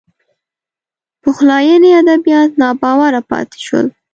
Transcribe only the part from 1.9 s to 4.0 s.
ادبیات ناباوره پاتې شول